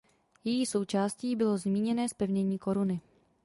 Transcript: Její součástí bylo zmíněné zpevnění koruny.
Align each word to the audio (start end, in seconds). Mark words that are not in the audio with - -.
Její 0.43 0.65
součástí 0.65 1.35
bylo 1.35 1.57
zmíněné 1.57 2.09
zpevnění 2.09 2.57
koruny. 2.59 3.01